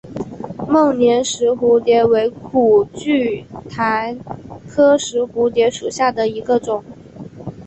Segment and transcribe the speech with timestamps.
[0.67, 4.17] 孟连石蝴蝶为苦苣苔
[4.67, 6.83] 科石蝴蝶属下的一个种。